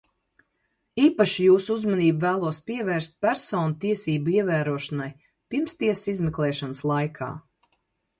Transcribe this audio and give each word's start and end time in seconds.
Īpaši 1.07 1.43
jūsu 1.47 1.73
uzmanību 1.79 2.23
vēlos 2.23 2.59
pievērst 2.69 3.15
personu 3.25 3.75
tiesību 3.83 4.33
ievērošanai 4.37 5.11
pirmstiesas 5.55 6.11
izmeklēšanas 6.15 6.83
laikā. 6.93 7.29